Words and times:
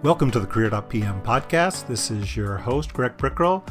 Welcome 0.00 0.30
to 0.30 0.38
the 0.38 0.46
Career.pm 0.46 1.22
podcast. 1.22 1.88
This 1.88 2.12
is 2.12 2.36
your 2.36 2.56
host, 2.56 2.94
Greg 2.94 3.16
Prickril, 3.16 3.66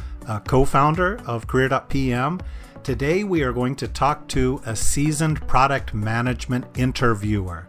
co 0.46 0.66
founder 0.66 1.18
of 1.26 1.46
Career.pm. 1.46 2.40
Today, 2.82 3.24
we 3.24 3.42
are 3.42 3.52
going 3.54 3.74
to 3.76 3.88
talk 3.88 4.28
to 4.28 4.60
a 4.66 4.76
seasoned 4.76 5.40
product 5.48 5.94
management 5.94 6.66
interviewer. 6.76 7.66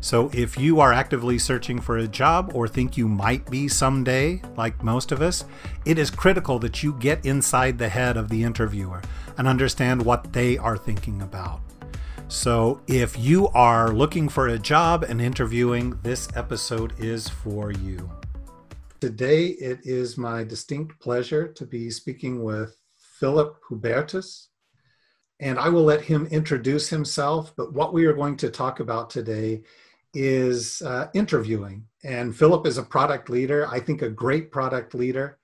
So, 0.00 0.30
if 0.32 0.58
you 0.58 0.80
are 0.80 0.94
actively 0.94 1.38
searching 1.38 1.78
for 1.82 1.98
a 1.98 2.08
job 2.08 2.52
or 2.54 2.66
think 2.66 2.96
you 2.96 3.08
might 3.08 3.50
be 3.50 3.68
someday, 3.68 4.40
like 4.56 4.82
most 4.82 5.12
of 5.12 5.20
us, 5.20 5.44
it 5.84 5.98
is 5.98 6.10
critical 6.10 6.58
that 6.60 6.82
you 6.82 6.94
get 6.94 7.26
inside 7.26 7.76
the 7.76 7.90
head 7.90 8.16
of 8.16 8.30
the 8.30 8.42
interviewer 8.42 9.02
and 9.36 9.46
understand 9.46 10.02
what 10.02 10.32
they 10.32 10.56
are 10.56 10.78
thinking 10.78 11.20
about. 11.20 11.60
So, 12.32 12.80
if 12.86 13.18
you 13.18 13.48
are 13.48 13.92
looking 13.92 14.26
for 14.26 14.48
a 14.48 14.58
job 14.58 15.04
and 15.04 15.20
interviewing, 15.20 15.98
this 16.02 16.30
episode 16.34 16.94
is 16.98 17.28
for 17.28 17.72
you. 17.72 18.10
Today, 19.02 19.48
it 19.48 19.80
is 19.84 20.16
my 20.16 20.42
distinct 20.42 20.98
pleasure 20.98 21.46
to 21.48 21.66
be 21.66 21.90
speaking 21.90 22.42
with 22.42 22.74
Philip 23.20 23.58
Hubertus, 23.68 24.46
and 25.40 25.58
I 25.58 25.68
will 25.68 25.84
let 25.84 26.00
him 26.00 26.26
introduce 26.28 26.88
himself. 26.88 27.52
But 27.54 27.74
what 27.74 27.92
we 27.92 28.06
are 28.06 28.14
going 28.14 28.38
to 28.38 28.50
talk 28.50 28.80
about 28.80 29.10
today 29.10 29.64
is 30.14 30.80
uh, 30.80 31.08
interviewing. 31.12 31.84
And 32.02 32.34
Philip 32.34 32.66
is 32.66 32.78
a 32.78 32.82
product 32.82 33.28
leader, 33.28 33.68
I 33.68 33.78
think 33.78 34.00
a 34.00 34.08
great 34.08 34.50
product 34.50 34.94
leader. 34.94 35.38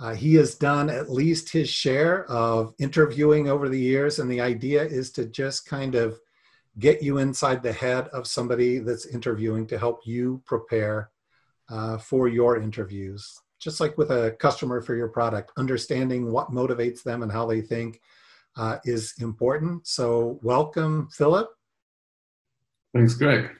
Uh, 0.00 0.14
he 0.14 0.34
has 0.34 0.54
done 0.54 0.88
at 0.88 1.10
least 1.10 1.50
his 1.50 1.68
share 1.68 2.24
of 2.30 2.74
interviewing 2.78 3.48
over 3.48 3.68
the 3.68 3.78
years, 3.78 4.18
and 4.18 4.30
the 4.30 4.40
idea 4.40 4.82
is 4.82 5.10
to 5.12 5.26
just 5.26 5.66
kind 5.66 5.94
of 5.94 6.18
get 6.78 7.02
you 7.02 7.18
inside 7.18 7.62
the 7.62 7.72
head 7.72 8.08
of 8.08 8.26
somebody 8.26 8.78
that's 8.78 9.04
interviewing 9.04 9.66
to 9.66 9.78
help 9.78 10.00
you 10.06 10.42
prepare 10.46 11.10
uh, 11.68 11.98
for 11.98 12.28
your 12.28 12.56
interviews. 12.56 13.38
Just 13.58 13.78
like 13.78 13.98
with 13.98 14.10
a 14.10 14.30
customer 14.38 14.80
for 14.80 14.94
your 14.94 15.08
product, 15.08 15.52
understanding 15.58 16.32
what 16.32 16.50
motivates 16.50 17.02
them 17.02 17.22
and 17.22 17.30
how 17.30 17.44
they 17.44 17.60
think 17.60 18.00
uh, 18.56 18.78
is 18.84 19.12
important. 19.20 19.86
So, 19.86 20.40
welcome, 20.42 21.08
Philip. 21.12 21.50
Thanks, 22.94 23.12
Greg. 23.14 23.50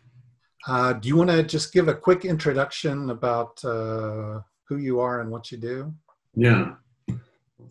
Uh, 0.67 0.95
do 0.95 1.07
you 1.07 1.17
want 1.17 1.29
to 1.29 1.43
just 1.43 1.75
give 1.75 1.89
a 1.89 1.95
quick 1.95 2.25
introduction 2.25 3.11
about 3.11 3.63
uh, 3.63 4.41
who 4.65 4.79
you 4.79 5.01
are 5.01 5.21
and 5.21 5.31
what 5.31 5.53
you 5.53 5.59
do? 5.59 5.95
Yeah. 6.35 6.75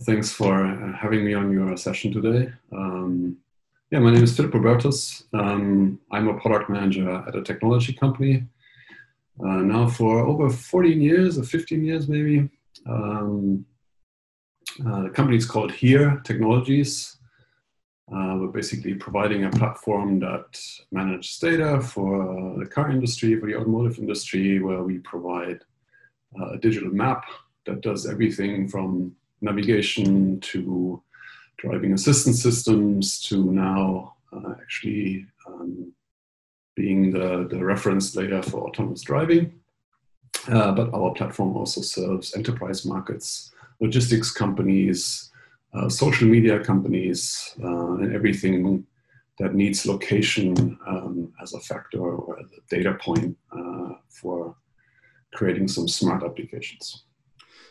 Thanks 0.03 0.31
for 0.31 0.65
uh, 0.65 0.93
having 0.93 1.23
me 1.23 1.33
on 1.33 1.51
your 1.51 1.75
session 1.77 2.11
today. 2.11 2.51
Um, 2.73 3.37
yeah, 3.89 3.99
my 3.99 4.11
name 4.11 4.23
is 4.23 4.35
Philip 4.35 4.51
Hubertus. 4.51 5.23
Um, 5.33 5.99
I'm 6.11 6.27
a 6.27 6.39
product 6.39 6.69
manager 6.69 7.09
at 7.27 7.35
a 7.35 7.41
technology 7.41 7.93
company 7.93 8.45
uh, 9.43 9.61
now 9.61 9.87
for 9.87 10.19
over 10.19 10.49
14 10.49 11.01
years 11.01 11.37
or 11.37 11.43
15 11.43 11.85
years 11.85 12.07
maybe. 12.09 12.49
Um, 12.85 13.65
uh, 14.85 15.03
the 15.03 15.09
company 15.09 15.37
is 15.37 15.45
called 15.45 15.71
Here 15.71 16.21
Technologies. 16.25 17.17
Uh, 18.13 18.35
we're 18.39 18.47
basically 18.47 18.95
providing 18.95 19.45
a 19.45 19.49
platform 19.51 20.19
that 20.19 20.59
manages 20.91 21.37
data 21.37 21.79
for 21.79 22.57
the 22.57 22.65
car 22.65 22.89
industry, 22.89 23.39
for 23.39 23.45
the 23.45 23.55
automotive 23.55 23.99
industry, 23.99 24.59
where 24.59 24.83
we 24.83 24.97
provide 24.99 25.61
uh, 26.39 26.51
a 26.51 26.57
digital 26.57 26.89
map 26.89 27.23
that 27.65 27.81
does 27.81 28.05
everything 28.05 28.67
from 28.67 29.15
navigation 29.41 30.39
to 30.41 31.01
driving 31.57 31.93
assistance 31.93 32.41
systems 32.41 33.21
to 33.21 33.51
now 33.51 34.15
uh, 34.33 34.53
actually 34.61 35.25
um, 35.47 35.91
being 36.75 37.11
the, 37.11 37.47
the 37.49 37.63
reference 37.63 38.15
layer 38.15 38.41
for 38.41 38.67
autonomous 38.67 39.01
driving. 39.01 39.53
Uh, 40.47 40.71
but 40.71 40.93
our 40.93 41.11
platform 41.13 41.55
also 41.55 41.81
serves 41.81 42.35
enterprise 42.35 42.85
markets, 42.85 43.51
logistics 43.81 44.31
companies, 44.31 45.31
uh, 45.73 45.89
social 45.89 46.27
media 46.27 46.63
companies, 46.63 47.55
uh, 47.63 47.95
and 47.95 48.15
everything 48.15 48.85
that 49.37 49.53
needs 49.53 49.85
location 49.85 50.77
um, 50.87 51.31
as 51.41 51.53
a 51.53 51.59
factor 51.59 51.99
or 51.99 52.37
a 52.39 52.43
data 52.69 52.93
point 52.95 53.37
uh, 53.51 53.89
for 54.09 54.55
creating 55.33 55.67
some 55.67 55.87
smart 55.87 56.23
applications. 56.23 57.03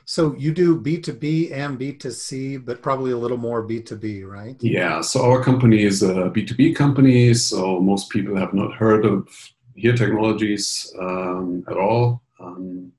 So 0.08 0.34
you 0.38 0.54
do 0.54 0.80
B2B 0.80 1.52
and 1.52 1.78
B2C, 1.78 2.64
but 2.64 2.80
probably 2.80 3.10
a 3.10 3.16
little 3.19 3.36
more 3.36 3.62
B2B, 3.62 4.26
right? 4.26 4.56
Yeah. 4.60 5.02
So 5.02 5.30
our 5.30 5.44
company 5.44 5.82
is 5.82 6.02
a 6.02 6.30
B2B 6.30 6.74
company. 6.74 7.34
So 7.34 7.78
most 7.78 8.08
people 8.08 8.34
have 8.34 8.54
not 8.54 8.72
heard 8.72 9.04
of 9.04 9.28
Here 9.74 9.94
Technologies 9.94 10.91
um, 10.98 11.62
at 11.69 11.76
all. 11.76 12.22
Um, 12.41 12.91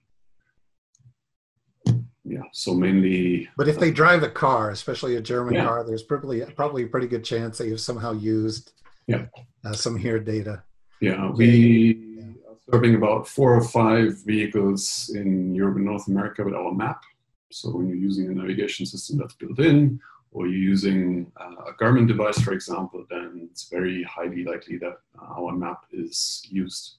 yeah. 2.24 2.44
So 2.54 2.76
mainly. 2.76 3.50
But 3.58 3.68
if 3.68 3.80
they 3.80 3.90
drive 3.90 4.22
a 4.22 4.30
car, 4.30 4.70
especially 4.70 5.16
a 5.16 5.22
German 5.22 5.56
yeah. 5.56 5.66
car, 5.66 5.84
there's 5.84 6.04
probably 6.04 6.42
probably 6.42 6.84
a 6.84 6.88
pretty 6.88 7.08
good 7.08 7.24
chance 7.24 7.58
that 7.58 7.68
you've 7.70 7.82
somehow 7.82 8.12
used 8.12 8.74
yeah. 9.08 9.26
Uh, 9.66 9.74
some 9.74 9.98
Here 9.98 10.20
data. 10.20 10.62
Yeah. 11.02 11.32
We 11.32 12.09
serving 12.72 12.96
about 12.96 13.28
four 13.28 13.56
or 13.56 13.64
five 13.64 14.24
vehicles 14.26 15.12
in 15.16 15.56
Europe 15.56 15.78
and 15.78 15.86
North 15.86 16.08
America 16.08 16.44
with 16.44 16.54
our 16.54 16.74
map. 16.74 17.04
So 17.52 17.72
when 17.72 17.88
you're 17.88 17.98
using 17.98 18.28
a 18.28 18.32
navigation 18.32 18.86
system 18.86 19.18
that's 19.18 19.34
built 19.34 19.60
in, 19.60 20.00
or 20.32 20.46
you're 20.46 20.70
using 20.70 21.32
uh, 21.42 21.70
a 21.70 21.74
Garmin 21.74 22.08
device, 22.08 22.40
for 22.40 22.54
example, 22.54 23.06
then 23.10 23.50
it's 23.50 23.70
very 23.70 24.04
highly 24.04 24.44
likely 24.44 24.78
that 24.78 24.98
our 25.20 25.54
map 25.54 25.86
is 25.92 26.46
used 26.50 26.98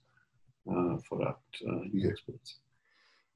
uh, 0.68 0.96
for 1.08 1.18
that 1.18 1.38
uh, 1.68 1.82
user 1.92 2.10
experience. 2.10 2.56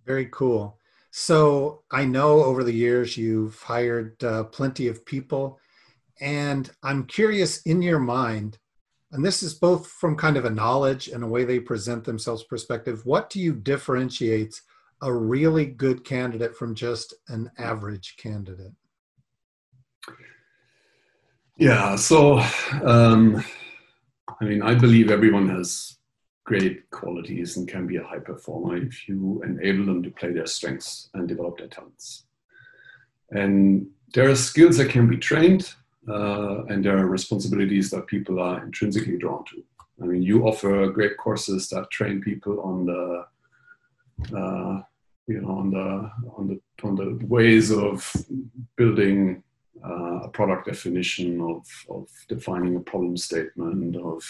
Very 0.05 0.27
cool. 0.33 0.79
So 1.13 1.83
I 1.93 2.05
know 2.05 2.43
over 2.43 2.65
the 2.65 2.73
years 2.73 3.17
you've 3.17 3.63
hired 3.63 4.23
uh, 4.25 4.45
plenty 4.45 4.89
of 4.89 5.07
people, 5.07 5.61
and 6.21 6.69
I'm 6.83 7.07
curious 7.07 7.63
in 7.63 7.81
your 7.81 8.01
mind, 8.01 8.59
and 9.15 9.25
this 9.25 9.43
is 9.43 9.55
both 9.55 9.87
from 9.87 10.17
kind 10.17 10.37
of 10.37 10.45
a 10.45 10.51
knowledge 10.51 11.09
and 11.09 11.25
a 11.25 11.27
way 11.27 11.45
they 11.45 11.61
present 11.61 12.05
themselves 12.05 12.43
perspective. 12.45 13.07
What 13.07 13.31
do 13.31 13.41
you 13.41 13.55
differentiate 13.55 14.61
a 15.03 15.13
really 15.13 15.67
good 15.67 16.05
candidate 16.05 16.57
from 16.57 16.75
just 16.75 17.15
an 17.29 17.51
average 17.59 18.17
candidate? 18.19 18.73
Yeah 21.57 21.95
so 21.95 22.41
um, 22.83 23.45
i 24.41 24.45
mean 24.45 24.61
i 24.61 24.75
believe 24.75 25.09
everyone 25.09 25.49
has 25.49 25.99
great 26.45 26.91
qualities 26.91 27.57
and 27.57 27.67
can 27.67 27.87
be 27.87 27.97
a 27.97 28.05
high 28.05 28.19
performer 28.19 28.77
if 28.77 29.09
you 29.09 29.43
enable 29.45 29.87
them 29.87 30.03
to 30.03 30.11
play 30.11 30.33
their 30.33 30.47
strengths 30.47 31.09
and 31.15 31.27
develop 31.27 31.59
their 31.59 31.69
talents. 31.69 32.25
And 33.31 33.87
there 34.13 34.29
are 34.29 34.37
skills 34.37 34.77
that 34.77 34.91
can 34.91 35.09
be 35.09 35.17
trained 35.17 35.75
uh, 36.09 36.65
and 36.65 36.85
there 36.85 36.99
are 36.99 37.07
responsibilities 37.07 37.91
that 37.91 38.07
people 38.07 38.41
are 38.41 38.63
intrinsically 38.63 39.17
drawn 39.17 39.45
to. 39.47 39.63
I 40.03 40.07
mean, 40.07 40.23
you 40.23 40.47
offer 40.47 40.89
great 40.89 41.17
courses 41.17 41.69
that 41.69 41.91
train 41.91 42.21
people 42.21 42.61
on 42.61 42.87
the, 42.87 43.27
uh, 44.37 44.83
you 45.27 45.41
know, 45.41 45.51
on 45.51 45.71
the 45.71 46.11
on 46.37 46.49
the 46.49 46.61
on 46.83 46.97
the 46.97 47.25
ways 47.27 47.71
of 47.71 48.13
building 48.77 49.43
uh, 49.85 50.21
a 50.25 50.29
product 50.29 50.67
definition, 50.67 51.41
of 51.41 51.67
of 51.89 52.09
defining 52.29 52.77
a 52.77 52.81
problem 52.81 53.17
statement, 53.17 53.97
of 53.97 54.23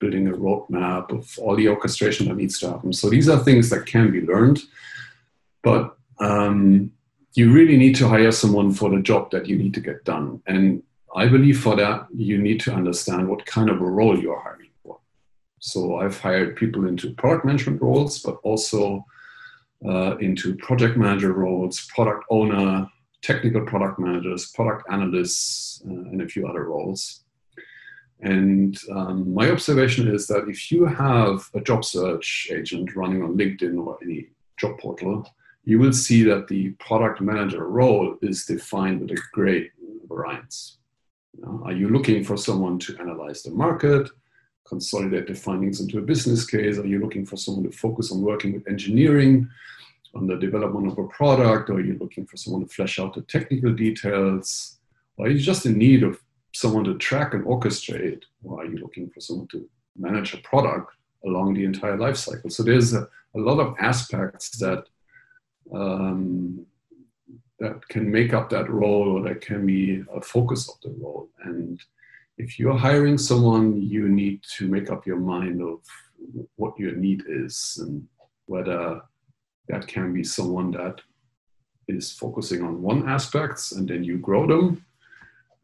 building 0.00 0.28
a 0.28 0.32
roadmap, 0.32 1.10
of 1.10 1.38
all 1.38 1.54
the 1.54 1.68
orchestration 1.68 2.28
that 2.28 2.36
needs 2.36 2.58
to 2.58 2.70
happen. 2.70 2.92
So 2.92 3.08
these 3.08 3.28
are 3.28 3.38
things 3.38 3.70
that 3.70 3.86
can 3.86 4.10
be 4.10 4.22
learned, 4.22 4.60
but 5.62 5.96
um, 6.18 6.90
you 7.34 7.52
really 7.52 7.76
need 7.76 7.96
to 7.96 8.08
hire 8.08 8.32
someone 8.32 8.72
for 8.72 8.90
the 8.90 9.00
job 9.00 9.30
that 9.32 9.46
you 9.46 9.56
need 9.56 9.74
to 9.74 9.80
get 9.80 10.04
done. 10.04 10.42
And 10.46 10.82
I 11.14 11.28
believe 11.28 11.60
for 11.60 11.76
that, 11.76 12.06
you 12.14 12.38
need 12.38 12.60
to 12.60 12.72
understand 12.72 13.28
what 13.28 13.46
kind 13.46 13.70
of 13.70 13.80
a 13.80 13.84
role 13.84 14.18
you're 14.18 14.40
hiring 14.40 14.70
for. 14.82 14.98
So 15.60 15.98
I've 15.98 16.18
hired 16.18 16.56
people 16.56 16.86
into 16.88 17.14
product 17.14 17.44
management 17.44 17.80
roles, 17.80 18.18
but 18.18 18.38
also 18.42 19.04
uh, 19.86 20.16
into 20.16 20.56
project 20.56 20.96
manager 20.96 21.32
roles, 21.32 21.86
product 21.94 22.24
owner, 22.30 22.88
technical 23.22 23.64
product 23.64 23.98
managers, 23.98 24.50
product 24.52 24.84
analysts, 24.90 25.82
uh, 25.86 25.90
and 25.90 26.20
a 26.20 26.28
few 26.28 26.46
other 26.48 26.64
roles. 26.64 27.24
And 28.20 28.78
um, 28.90 29.32
my 29.32 29.50
observation 29.50 30.08
is 30.08 30.26
that 30.28 30.48
if 30.48 30.72
you 30.72 30.86
have 30.86 31.48
a 31.54 31.60
job 31.60 31.84
search 31.84 32.48
agent 32.50 32.96
running 32.96 33.22
on 33.22 33.36
LinkedIn 33.36 33.78
or 33.78 33.98
any 34.02 34.28
job 34.56 34.78
portal, 34.78 35.28
you 35.64 35.78
will 35.78 35.92
see 35.92 36.22
that 36.24 36.48
the 36.48 36.70
product 36.72 37.20
manager 37.20 37.66
role 37.68 38.16
is 38.22 38.44
defined 38.44 39.00
with 39.00 39.10
a 39.12 39.22
great 39.32 39.70
variance. 40.08 40.78
Are 41.64 41.72
you 41.72 41.88
looking 41.88 42.24
for 42.24 42.36
someone 42.36 42.78
to 42.80 42.96
analyze 42.98 43.42
the 43.42 43.50
market, 43.50 44.08
consolidate 44.66 45.26
the 45.26 45.34
findings 45.34 45.80
into 45.80 45.98
a 45.98 46.02
business 46.02 46.46
case? 46.46 46.78
Are 46.78 46.86
you 46.86 47.00
looking 47.00 47.26
for 47.26 47.36
someone 47.36 47.64
to 47.64 47.76
focus 47.76 48.12
on 48.12 48.22
working 48.22 48.52
with 48.52 48.68
engineering 48.68 49.48
on 50.14 50.26
the 50.26 50.36
development 50.36 50.92
of 50.92 50.98
a 50.98 51.08
product? 51.08 51.70
Or 51.70 51.74
are 51.74 51.80
you 51.80 51.98
looking 52.00 52.26
for 52.26 52.36
someone 52.36 52.62
to 52.62 52.74
flesh 52.74 52.98
out 52.98 53.14
the 53.14 53.22
technical 53.22 53.72
details? 53.72 54.78
Or 55.16 55.26
are 55.26 55.30
you 55.30 55.38
just 55.38 55.66
in 55.66 55.78
need 55.78 56.02
of 56.02 56.20
someone 56.52 56.84
to 56.84 56.96
track 56.98 57.34
and 57.34 57.44
orchestrate? 57.44 58.22
Or 58.42 58.60
are 58.60 58.66
you 58.66 58.78
looking 58.78 59.10
for 59.10 59.20
someone 59.20 59.48
to 59.48 59.68
manage 59.96 60.34
a 60.34 60.38
product 60.38 60.92
along 61.24 61.54
the 61.54 61.64
entire 61.64 61.96
life 61.96 62.16
cycle? 62.16 62.50
So 62.50 62.62
there's 62.62 62.94
a, 62.94 63.08
a 63.34 63.38
lot 63.38 63.60
of 63.60 63.74
aspects 63.78 64.50
that 64.58 64.84
um, 65.74 66.66
that 67.60 67.86
can 67.88 68.10
make 68.10 68.32
up 68.32 68.50
that 68.50 68.68
role 68.68 69.16
or 69.16 69.22
that 69.28 69.40
can 69.40 69.64
be 69.64 70.02
a 70.14 70.20
focus 70.20 70.68
of 70.68 70.80
the 70.82 70.96
role. 71.00 71.28
And 71.44 71.80
if 72.36 72.58
you're 72.58 72.76
hiring 72.76 73.16
someone, 73.18 73.80
you 73.80 74.08
need 74.08 74.42
to 74.56 74.66
make 74.68 74.90
up 74.90 75.06
your 75.06 75.18
mind 75.18 75.62
of 75.62 75.80
what 76.56 76.78
your 76.78 76.96
need 76.96 77.22
is 77.28 77.78
and 77.80 78.06
whether 78.46 79.00
that 79.68 79.86
can 79.86 80.12
be 80.12 80.24
someone 80.24 80.70
that 80.72 81.00
is 81.88 82.12
focusing 82.12 82.62
on 82.62 82.82
one 82.82 83.08
aspect 83.08 83.72
and 83.72 83.88
then 83.88 84.02
you 84.02 84.18
grow 84.18 84.46
them 84.46 84.84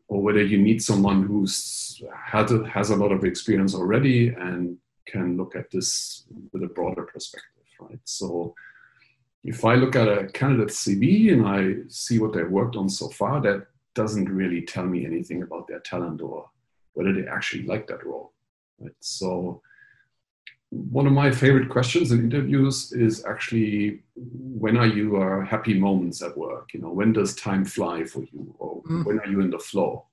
or 0.09 0.23
whether 0.23 0.43
you 0.43 0.59
need 0.59 0.83
someone 0.83 1.23
who's 1.23 2.03
had 2.15 2.51
has 2.67 2.91
a 2.91 2.97
lot 2.97 3.13
of 3.13 3.25
experience 3.25 3.75
already 3.75 4.29
and 4.29 4.77
can 5.07 5.37
look 5.37 5.57
at 5.57 5.71
this 5.71 6.25
with 6.53 6.63
a 6.63 6.69
broader 6.69 7.05
perspective 7.05 7.65
right 7.81 8.01
so 8.05 8.55
if 9.43 9.65
I 9.65 9.75
look 9.75 9.97
at 9.97 10.09
a 10.09 10.27
candidate's 10.27 10.85
CV 10.85 11.33
and 11.33 11.47
I 11.47 11.89
see 11.89 12.19
what 12.19 12.33
they've 12.33 12.49
worked 12.49 12.77
on 12.77 12.89
so 12.89 13.09
far, 13.09 13.41
that 13.41 13.67
doesn't 13.95 14.29
really 14.29 14.63
tell 14.63 14.85
me 14.85 15.07
anything 15.07 15.43
about 15.43 15.67
their 15.67 15.81
talent 15.81 16.21
or 16.21 16.51
whether 16.93 17.13
they 17.13 17.27
actually 17.27 17.65
like 17.65 17.87
that 17.89 18.05
role. 18.05 18.33
Right? 18.79 18.93
So, 19.01 19.63
one 20.71 21.07
of 21.07 21.13
my 21.13 21.33
favorite 21.33 21.69
questions 21.69 22.13
in 22.13 22.21
interviews 22.21 22.93
is 22.93 23.25
actually 23.25 24.03
when 24.15 24.77
are 24.77 24.87
your 24.87 25.45
happy 25.45 25.75
moments 25.75 26.23
at 26.23 26.37
work? 26.37 26.73
You 26.73 26.81
know, 26.81 26.91
when 26.91 27.13
does 27.13 27.35
time 27.35 27.65
fly 27.65 28.05
for 28.05 28.23
you, 28.23 28.55
or 28.59 28.83
mm. 28.83 29.05
when 29.05 29.19
are 29.19 29.27
you 29.27 29.41
in 29.41 29.51
the 29.51 29.59
flow? 29.59 30.07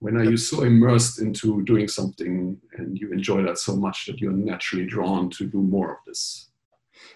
When 0.00 0.16
are 0.16 0.24
you 0.24 0.36
so 0.36 0.62
immersed 0.64 1.20
into 1.20 1.62
doing 1.62 1.86
something 1.86 2.60
and 2.76 2.98
you 2.98 3.12
enjoy 3.12 3.44
that 3.44 3.58
so 3.58 3.76
much 3.76 4.06
that 4.06 4.20
you're 4.20 4.32
naturally 4.32 4.84
drawn 4.84 5.30
to 5.30 5.46
do 5.46 5.58
more 5.58 5.92
of 5.92 5.98
this? 6.08 6.48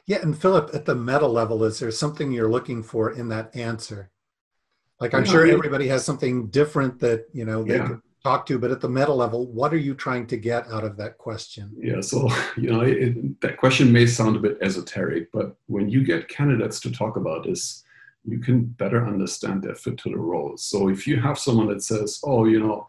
Yeah, 0.07 0.19
and 0.23 0.39
Philip, 0.39 0.71
at 0.73 0.85
the 0.85 0.95
meta 0.95 1.27
level, 1.27 1.65
is 1.65 1.81
there 1.81 1.91
something 1.91 2.31
you're 2.31 2.51
looking 2.51 2.83
for 2.83 3.11
in 3.11 3.29
that 3.29 3.55
answer? 3.57 4.11
Like 5.01 5.15
I'm 5.15 5.25
yeah, 5.25 5.31
sure 5.31 5.47
everybody 5.47 5.89
has 5.89 6.05
something 6.05 6.47
different 6.49 7.01
that 7.01 7.27
you 7.33 7.45
know 7.45 7.63
they 7.65 7.77
yeah. 7.77 7.89
could 7.89 8.01
talk 8.23 8.47
to, 8.47 8.59
but 8.59 8.71
at 8.71 8.81
the 8.81 8.89
meta 8.89 9.13
level, 9.13 9.47
what 9.47 9.73
are 9.75 9.79
you 9.79 9.95
trying 9.95 10.27
to 10.29 10.37
get 10.37 10.67
out 10.69 10.85
of 10.85 10.97
that 10.97 11.19
question? 11.19 11.71
Yeah, 11.79 12.01
so 12.01 12.29
you 12.57 12.71
know 12.71 12.81
it, 12.81 13.41
that 13.41 13.57
question 13.59 13.93
may 13.93 14.07
sound 14.07 14.37
a 14.37 14.41
bit 14.41 14.59
esoteric, 14.63 15.31
but 15.33 15.57
when 15.67 15.89
you 15.89 16.05
get 16.05 16.29
candidates 16.29 16.81
to 16.81 16.91
talk 16.91 17.17
about 17.17 17.45
this, 17.45 17.85
you 18.25 18.39
can 18.39 18.65
better 18.65 19.07
understand 19.07 19.63
their 19.63 19.75
fit 19.75 19.99
to 19.99 20.11
the 20.11 20.19
role. 20.19 20.57
So 20.57 20.89
if 20.89 21.07
you 21.07 21.21
have 21.21 21.39
someone 21.39 21.69
that 21.69 21.83
says, 21.83 22.21
"Oh, 22.25 22.47
you 22.47 22.61
know," 22.61 22.87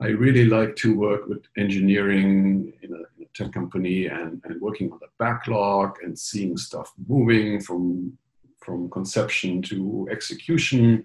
I 0.00 0.08
really 0.08 0.46
like 0.46 0.74
to 0.76 0.98
work 0.98 1.28
with 1.28 1.44
engineering 1.56 2.72
in 2.82 2.92
a, 2.94 3.02
tech 3.34 3.52
company 3.52 4.06
and, 4.06 4.40
and 4.44 4.60
working 4.60 4.90
on 4.92 4.98
the 5.00 5.08
backlog 5.18 5.96
and 6.02 6.18
seeing 6.18 6.56
stuff 6.56 6.92
moving 7.06 7.60
from, 7.60 8.16
from 8.60 8.90
conception 8.90 9.60
to 9.62 10.08
execution. 10.10 11.04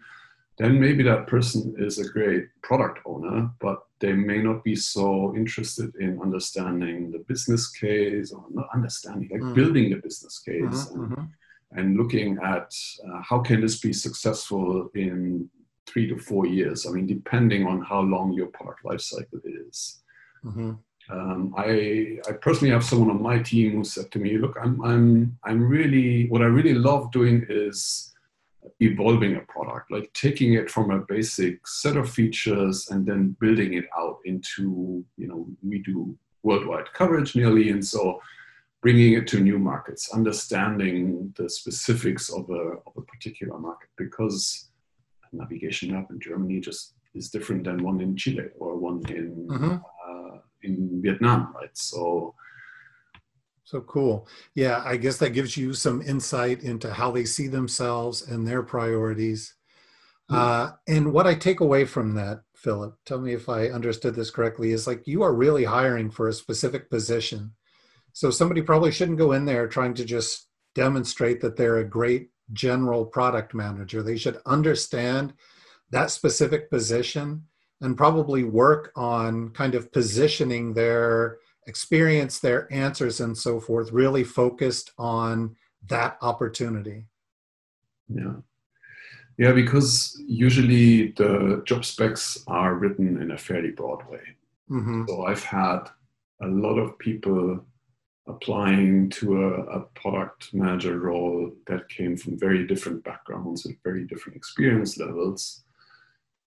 Then 0.58 0.80
maybe 0.80 1.04
that 1.04 1.28
person 1.28 1.74
is 1.78 2.00
a 2.00 2.10
great 2.10 2.48
product 2.62 3.00
owner, 3.06 3.50
but 3.60 3.84
they 4.00 4.14
may 4.14 4.42
not 4.42 4.64
be 4.64 4.76
so 4.76 5.34
interested 5.36 5.96
in 5.96 6.22
understanding 6.22 7.12
the 7.12 7.20
business 7.20 7.70
case 7.70 8.32
or 8.32 8.46
not 8.52 8.68
understanding, 8.74 9.30
like 9.32 9.42
mm-hmm. 9.42 9.54
building 9.54 9.90
the 9.90 9.98
business 9.98 10.40
case 10.40 10.62
mm-hmm. 10.64 11.04
and, 11.04 11.12
mm-hmm. 11.12 11.80
and, 11.80 11.98
looking 11.98 12.38
at 12.44 12.74
uh, 13.08 13.22
how 13.22 13.40
can 13.40 13.62
this 13.62 13.80
be 13.80 13.94
successful 13.94 14.90
in 14.96 15.50
three 15.86 16.08
to 16.08 16.18
four 16.18 16.46
years. 16.46 16.86
I 16.86 16.92
mean, 16.92 17.08
depending 17.08 17.66
on 17.66 17.82
how 17.82 18.02
long 18.02 18.34
your 18.34 18.48
product 18.48 18.86
life 18.86 19.02
cycle 19.02 19.40
is. 19.44 20.02
Um, 21.10 21.56
I, 21.58 22.20
I 22.28 22.34
personally 22.34 22.72
have 22.72 22.84
someone 22.84 23.10
on 23.10 23.22
my 23.22 23.40
team 23.40 23.78
who 23.78 23.84
said 23.84 24.12
to 24.12 24.20
me, 24.20 24.38
"Look, 24.38 24.58
I'm, 24.62 24.84
I'm, 24.84 25.38
I'm 25.44 25.68
really 25.68 26.28
what 26.28 26.42
I 26.42 26.46
really 26.46 26.76
love 26.76 27.12
doing 27.12 27.46
is 27.50 28.14
evolving 28.80 29.36
a 29.36 29.42
product, 29.42 29.92
like 29.92 30.12
taking 30.14 30.54
it 30.54 30.70
from 30.70 30.92
a 30.92 31.00
basic 31.00 31.66
set 31.68 31.98
of 31.98 32.10
features 32.10 32.90
and 32.92 33.06
then 33.06 33.36
building 33.40 33.74
it 33.74 33.86
out 33.98 34.20
into, 34.26 35.04
you 35.18 35.28
know, 35.28 35.48
we 35.64 35.80
do 35.80 36.18
worldwide 36.44 36.92
coverage 36.94 37.36
nearly, 37.36 37.70
and 37.70 37.86
so 37.86 38.22
bringing 38.82 39.14
it 39.14 39.28
to 39.28 39.40
new 39.40 39.60
markets, 39.60 40.14
understanding 40.14 41.34
the 41.38 41.50
specifics 41.50 42.30
of 42.30 42.50
a, 42.50 42.78
of 42.88 42.94
a 42.98 43.02
particular 43.02 43.58
market, 43.58 43.90
because 43.98 44.70
a 45.32 45.36
navigation 45.36 45.92
map 45.92 46.08
in 46.12 46.20
Germany 46.20 46.60
just 46.60 46.94
is 47.14 47.30
different 47.30 47.64
than 47.64 47.84
one 47.84 48.00
in 48.00 48.16
Chile 48.16 48.46
or 48.60 48.78
one 48.78 49.04
in 49.10 49.48
mm-hmm. 49.48 49.76
In 50.64 51.02
Vietnam, 51.02 51.54
right? 51.56 51.76
So. 51.78 52.36
So 53.64 53.82
cool. 53.82 54.28
Yeah, 54.56 54.82
I 54.84 54.98
guess 54.98 55.18
that 55.18 55.30
gives 55.30 55.56
you 55.56 55.74
some 55.74 56.02
insight 56.02 56.64
into 56.64 56.92
how 56.92 57.12
they 57.12 57.26
see 57.26 57.48
themselves 57.48 58.24
and 58.24 58.48
their 58.48 58.64
priorities. 58.64 59.54
Mm-hmm. 60.32 60.36
Uh, 60.36 60.72
and 60.88 61.14
what 61.14 61.28
I 61.28 61.36
take 61.36 61.60
away 61.60 61.86
from 61.86 62.16
that, 62.16 62.42
Philip, 62.56 62.96
tell 63.06 63.20
me 63.20 63.34
if 63.34 63.48
I 63.48 63.68
understood 63.68 64.16
this 64.16 64.32
correctly, 64.32 64.72
is 64.72 64.88
like 64.88 65.06
you 65.06 65.22
are 65.22 65.34
really 65.34 65.66
hiring 65.66 66.10
for 66.10 66.28
a 66.28 66.34
specific 66.34 66.90
position. 66.90 67.52
So 68.14 68.32
somebody 68.32 68.64
probably 68.64 68.92
shouldn't 68.92 69.20
go 69.20 69.34
in 69.34 69.46
there 69.46 69.68
trying 69.68 69.94
to 69.96 70.06
just 70.06 70.48
demonstrate 70.74 71.40
that 71.42 71.56
they're 71.56 71.78
a 71.78 71.88
great 71.88 72.30
general 72.54 73.06
product 73.06 73.54
manager. 73.54 74.02
They 74.02 74.18
should 74.18 74.40
understand 74.46 75.34
that 75.92 76.12
specific 76.12 76.70
position 76.70 77.46
and 77.82 77.98
probably 77.98 78.44
work 78.44 78.92
on 78.96 79.50
kind 79.52 79.76
of 79.76 79.92
positioning 79.92 80.74
their 80.74 81.38
experience, 81.68 82.40
their 82.40 82.72
answers, 82.74 83.20
and 83.20 83.38
so 83.38 83.60
forth, 83.60 83.92
really 83.92 84.24
focused 84.24 84.92
on 84.98 85.56
that 85.88 86.18
opportunity. 86.22 87.06
Yeah. 88.08 88.34
Yeah, 89.38 89.54
because 89.54 90.22
usually 90.28 91.14
the 91.14 91.62
job 91.66 91.86
specs 91.86 92.44
are 92.48 92.76
written 92.76 93.22
in 93.22 93.32
a 93.32 93.38
fairly 93.38 93.72
broad 93.72 94.06
way. 94.10 94.22
Mm-hmm. 94.70 95.06
So 95.08 95.26
I've 95.26 95.44
had 95.44 95.86
a 96.42 96.48
lot 96.48 96.78
of 96.78 97.00
people 97.00 97.66
applying 98.28 99.10
to 99.10 99.46
a, 99.46 99.62
a, 99.78 99.80
product 99.96 100.54
manager 100.54 101.00
role 101.00 101.52
that 101.68 101.90
came 101.90 102.16
from 102.16 102.38
very 102.38 102.68
different 102.68 103.04
backgrounds 103.04 103.66
and 103.66 103.76
very 103.84 104.06
different 104.06 104.36
experience 104.36 104.98
levels. 105.00 105.64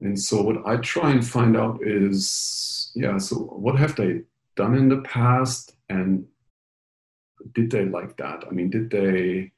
And 0.00 0.19
so, 0.19 0.43
what 0.43 0.67
I 0.67 0.76
try 0.76 1.11
and 1.11 1.26
find 1.26 1.56
out 1.56 1.81
is 1.82 2.91
yeah, 2.94 3.19
so 3.19 3.37
what 3.37 3.79
have 3.79 3.97
they 3.97 4.23
done 4.56 4.75
in 4.75 4.88
the 4.88 5.02
past 5.02 5.75
and 5.88 6.25
did 7.55 7.70
they 7.70 7.85
like 7.85 8.17
that? 8.19 8.44
I 8.47 8.50
mean, 8.50 8.70
did 8.70 8.91
they? 8.91 9.52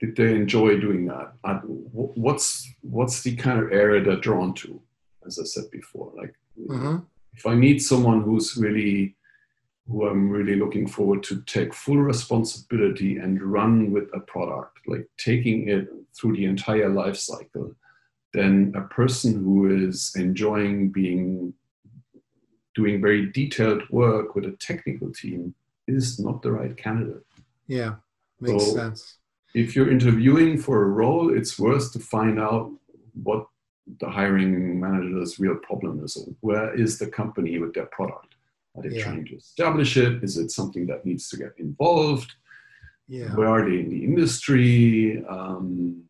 Did 0.00 0.16
they 0.16 0.34
enjoy 0.34 0.80
doing 0.80 1.06
that? 1.06 1.34
what's 1.92 2.66
what's 2.80 3.22
the 3.22 3.36
kind 3.36 3.60
of 3.60 3.70
area 3.70 4.02
they're 4.02 4.16
drawn 4.16 4.54
to? 4.54 4.80
As 5.26 5.38
I 5.38 5.44
said 5.44 5.70
before, 5.70 6.12
like 6.16 6.34
mm-hmm. 6.58 6.98
if 7.34 7.46
I 7.46 7.54
need 7.54 7.80
someone 7.80 8.22
who's 8.22 8.56
really 8.56 9.16
who 9.86 10.06
I'm 10.06 10.30
really 10.30 10.56
looking 10.56 10.86
forward 10.86 11.22
to 11.24 11.42
take 11.42 11.74
full 11.74 11.98
responsibility 11.98 13.18
and 13.18 13.42
run 13.42 13.92
with 13.92 14.08
a 14.14 14.20
product, 14.20 14.78
like 14.86 15.06
taking 15.18 15.68
it 15.68 15.88
through 16.18 16.36
the 16.36 16.46
entire 16.46 16.88
life 16.88 17.16
cycle, 17.16 17.74
then 18.34 18.72
a 18.76 18.82
person 18.82 19.32
who 19.42 19.88
is 19.88 20.12
enjoying 20.16 20.90
being 20.90 21.54
doing 22.74 23.00
very 23.00 23.30
detailed 23.30 23.82
work 23.90 24.34
with 24.34 24.44
a 24.44 24.56
technical 24.58 25.10
team 25.12 25.54
is 25.86 26.18
not 26.18 26.42
the 26.42 26.50
right 26.50 26.76
candidate. 26.76 27.22
Yeah, 27.68 27.94
makes 28.40 28.64
so 28.64 28.74
sense. 28.74 29.18
If 29.54 29.76
you're 29.76 29.90
interviewing 29.90 30.58
for 30.58 30.82
a 30.82 30.88
role, 30.88 31.34
it's 31.34 31.58
worth 31.58 31.92
to 31.92 32.00
find 32.00 32.40
out 32.40 32.72
what 33.22 33.46
the 34.00 34.10
hiring 34.10 34.80
manager's 34.80 35.38
real 35.38 35.56
problem 35.56 36.04
is. 36.04 36.16
or 36.16 36.34
Where 36.40 36.74
is 36.74 36.98
the 36.98 37.06
company 37.06 37.58
with 37.58 37.74
their 37.74 37.86
product? 37.86 38.34
Are 38.76 38.82
they 38.82 38.96
yeah. 38.96 39.04
trying 39.04 39.24
to 39.26 39.36
establish 39.36 39.96
it? 39.96 40.24
Is 40.24 40.36
it 40.36 40.50
something 40.50 40.86
that 40.86 41.06
needs 41.06 41.28
to 41.28 41.36
get 41.36 41.52
involved? 41.58 42.34
Yeah. 43.06 43.34
Where 43.36 43.48
are 43.48 43.68
they 43.68 43.78
in 43.78 43.90
the 43.90 44.02
industry? 44.04 45.24
Um, 45.28 46.02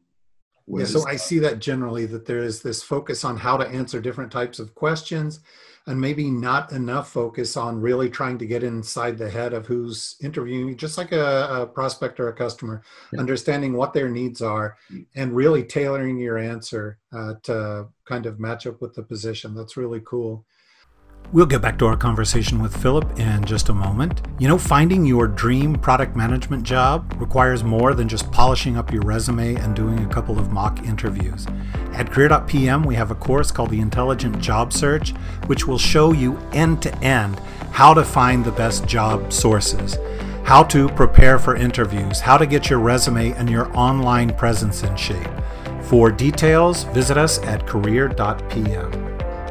yeah, 0.67 0.85
so 0.85 1.07
I 1.07 1.17
see 1.17 1.39
that 1.41 1.59
generally 1.59 2.07
that 2.07 2.27
there 2.27 2.43
is 2.43 2.63
this 2.63 2.83
focus 2.83 3.25
on 3.25 3.37
how 3.37 3.57
to 3.57 3.69
answer 3.69 4.01
different 4.01 4.33
types 4.33 4.59
of 4.59 4.75
questions 4.75 5.41
and 5.87 6.01
maybe 6.01 6.31
not 6.31 6.73
enough 6.73 7.11
focus 7.11 7.57
on 7.57 7.81
really 7.81 8.09
trying 8.09 8.39
to 8.39 8.47
get 8.47 8.63
inside 8.63 9.19
the 9.19 9.29
head 9.29 9.53
of 9.53 9.67
who's 9.67 10.17
interviewing, 10.23 10.69
you, 10.69 10.75
just 10.75 10.97
like 10.97 11.13
a, 11.13 11.49
a 11.51 11.67
prospect 11.67 12.19
or 12.19 12.29
a 12.29 12.33
customer, 12.33 12.83
yeah. 13.13 13.21
understanding 13.21 13.75
what 13.75 13.93
their 13.93 14.09
needs 14.09 14.41
are 14.41 14.79
and 15.15 15.37
really 15.37 15.63
tailoring 15.63 16.17
your 16.17 16.39
answer 16.39 16.99
uh, 17.13 17.35
to 17.43 17.87
kind 18.07 18.25
of 18.25 18.41
match 18.41 18.67
up 18.67 18.81
with 18.81 18.95
the 18.95 19.03
position. 19.03 19.55
That's 19.55 19.77
really 19.77 20.01
cool. 20.07 20.47
We'll 21.33 21.47
get 21.47 21.63
back 21.63 21.79
to 21.79 21.87
our 21.87 21.97
conversation 21.97 22.63
with 22.63 22.77
Philip 22.77 23.19
in 23.19 23.45
just 23.45 23.69
a 23.69 23.75
moment. 23.75 24.23
You 24.39 24.47
know, 24.47 24.57
finding 24.57 25.05
your 25.05 25.27
dream 25.27 25.75
product 25.75 26.15
management 26.15 26.63
job 26.63 27.13
requires 27.19 27.65
more 27.65 27.93
than 27.93 28.09
just 28.09 28.31
polishing 28.31 28.77
up 28.77 28.93
your 28.93 29.03
resume 29.03 29.57
and 29.57 29.75
doing 29.75 29.99
a 29.99 30.09
couple 30.09 30.39
of 30.39 30.53
mock 30.53 30.85
interviews. 30.85 31.47
At 31.93 32.13
Career.pm, 32.13 32.85
we 32.85 32.95
have 32.95 33.11
a 33.11 33.17
course 33.17 33.51
called 33.51 33.71
the 33.71 33.81
Intelligent 33.81 34.39
Job 34.41 34.73
Search, 34.73 35.11
which 35.47 35.67
will 35.67 35.79
show 35.79 36.13
you 36.13 36.39
end 36.53 36.81
to 36.83 36.97
end 36.99 37.41
how 37.73 37.95
to 37.95 38.05
find 38.05 38.45
the 38.45 38.53
best 38.53 38.87
job 38.87 39.33
sources. 39.33 39.99
how 40.45 40.63
to 40.63 40.89
prepare 40.91 41.39
for 41.39 41.57
interviews, 41.57 42.21
how 42.21 42.37
to 42.37 42.47
get 42.47 42.69
your 42.71 42.79
resume 42.79 43.33
and 43.33 43.49
your 43.49 43.75
online 43.77 44.33
presence 44.37 44.83
in 44.83 44.95
shape. 44.95 45.27
For 45.83 46.11
details, 46.11 46.85
visit 46.85 47.17
us 47.17 47.39
at 47.41 47.67
career.pm. 47.67 49.04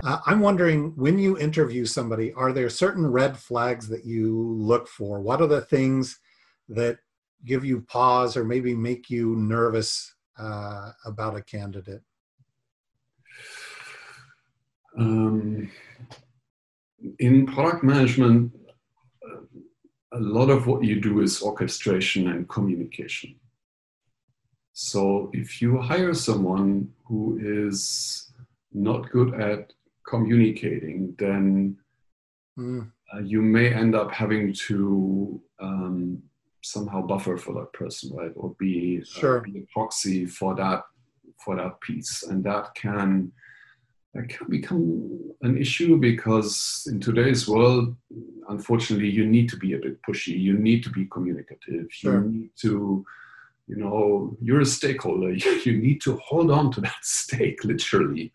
Uh, 0.04 0.20
I'm 0.26 0.42
wondering 0.42 0.92
when 0.98 1.18
you 1.18 1.38
interview 1.38 1.86
somebody, 1.86 2.34
are 2.34 2.52
there 2.52 2.70
certain 2.70 3.08
red 3.10 3.38
flags 3.38 3.88
that 3.88 4.06
you 4.06 4.38
look 4.60 4.88
for? 4.88 5.22
What 5.22 5.40
are 5.40 5.48
the 5.48 5.62
things 5.62 6.20
that 6.68 6.98
give 7.46 7.64
you 7.64 7.82
pause 7.82 8.36
or 8.36 8.44
maybe 8.44 8.76
make 8.76 9.10
you 9.10 9.36
nervous 9.38 10.14
uh, 10.38 10.92
about 11.06 11.38
a 11.38 11.42
candidate? 11.42 12.02
Um, 14.98 15.72
in 17.20 17.46
product 17.46 17.84
management, 17.84 18.52
a 20.12 20.20
lot 20.20 20.50
of 20.50 20.68
what 20.68 20.84
you 20.84 21.00
do 21.00 21.22
is 21.22 21.42
orchestration 21.42 22.28
and 22.28 22.48
communication. 22.50 23.36
So 24.74 25.30
if 25.34 25.62
you 25.62 25.80
hire 25.80 26.14
someone 26.14 26.90
who 27.06 27.40
is 27.42 28.34
not 28.74 29.10
good 29.10 29.40
at 29.40 29.72
communicating, 30.08 31.16
then 31.18 31.78
mm. 32.58 32.90
uh, 33.14 33.20
you 33.20 33.42
may 33.42 33.74
end 33.74 33.96
up 33.96 34.12
having 34.12 34.54
to 34.54 35.42
um, 35.60 36.22
somehow 36.62 37.02
buffer 37.02 37.38
for 37.38 37.54
that 37.56 37.74
person, 37.74 38.16
right, 38.16 38.32
or 38.36 38.56
be, 38.60 39.02
uh, 39.02 39.20
sure. 39.20 39.38
uh, 39.40 39.42
be 39.42 39.60
a 39.60 39.66
proxy 39.74 40.26
for 40.26 40.56
that 40.56 40.84
for 41.44 41.56
that 41.58 41.80
piece, 41.82 42.24
and 42.24 42.44
that 42.44 42.74
can 42.76 43.32
that 44.14 44.30
can 44.30 44.48
become 44.48 45.34
an 45.42 45.58
issue 45.58 45.98
because 45.98 46.88
in 46.90 47.00
today's 47.00 47.48
world, 47.48 47.96
unfortunately, 48.48 49.10
you 49.10 49.26
need 49.26 49.50
to 49.50 49.58
be 49.58 49.74
a 49.74 49.80
bit 49.80 50.00
pushy. 50.08 50.40
You 50.40 50.58
need 50.58 50.84
to 50.84 50.90
be 50.92 51.06
communicative. 51.06 51.88
Sure. 51.90 52.24
You 52.24 52.30
need 52.30 52.50
to, 52.62 53.04
you 53.68 53.76
know, 53.76 54.38
you're 54.40 54.62
a 54.62 54.66
stakeholder. 54.66 55.32
You 55.66 55.78
need 55.78 56.02
to 56.02 56.18
hold 56.18 56.52
on 56.52 56.72
to 56.74 56.82
that 56.82 57.02
stake, 57.02 57.64
literally, 57.64 58.32